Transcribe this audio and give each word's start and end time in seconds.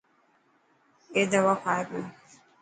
اي 1.15 1.21
دوا 1.31 1.53
کائي 1.63 1.83
پيو. 1.89 2.01